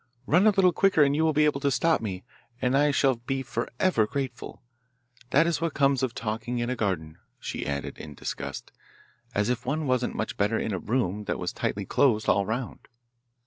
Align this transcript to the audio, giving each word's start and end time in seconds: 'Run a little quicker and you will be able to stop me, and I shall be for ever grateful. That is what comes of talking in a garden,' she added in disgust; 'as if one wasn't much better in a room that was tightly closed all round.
'Run 0.25 0.47
a 0.47 0.49
little 0.49 0.73
quicker 0.73 1.03
and 1.03 1.15
you 1.15 1.23
will 1.23 1.31
be 1.31 1.45
able 1.45 1.59
to 1.59 1.69
stop 1.69 2.01
me, 2.01 2.23
and 2.59 2.75
I 2.75 2.89
shall 2.89 3.17
be 3.17 3.43
for 3.43 3.69
ever 3.79 4.07
grateful. 4.07 4.63
That 5.29 5.45
is 5.45 5.61
what 5.61 5.75
comes 5.75 6.01
of 6.01 6.15
talking 6.15 6.57
in 6.57 6.71
a 6.71 6.75
garden,' 6.75 7.19
she 7.39 7.67
added 7.67 7.99
in 7.99 8.15
disgust; 8.15 8.71
'as 9.35 9.47
if 9.49 9.63
one 9.63 9.85
wasn't 9.85 10.15
much 10.15 10.37
better 10.37 10.57
in 10.57 10.73
a 10.73 10.79
room 10.79 11.25
that 11.25 11.37
was 11.37 11.53
tightly 11.53 11.85
closed 11.85 12.27
all 12.27 12.47
round. 12.47 12.87